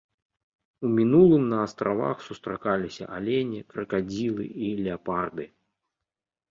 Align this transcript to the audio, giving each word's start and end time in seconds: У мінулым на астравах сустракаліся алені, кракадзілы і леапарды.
У 0.87 0.89
мінулым 0.97 1.43
на 1.51 1.59
астравах 1.65 2.17
сустракаліся 2.29 3.03
алені, 3.19 3.59
кракадзілы 3.75 4.43
і 4.71 4.73
леапарды. 4.83 5.45